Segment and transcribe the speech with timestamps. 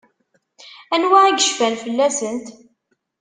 [0.95, 2.45] Anwa i yecfan fell-asent?